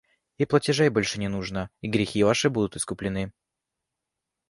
И 0.39 0.45
платежей 0.47 0.89
больше 0.89 1.19
не 1.19 1.27
нужно, 1.27 1.69
и 1.81 1.87
грехи 1.87 2.23
ваши 2.23 2.49
будут 2.49 2.75
искуплены. 2.75 3.33